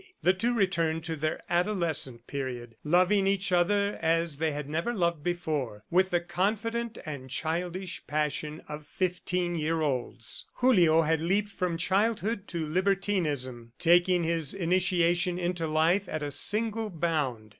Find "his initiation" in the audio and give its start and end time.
14.23-15.37